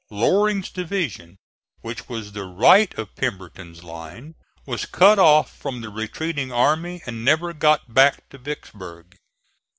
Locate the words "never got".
7.23-7.93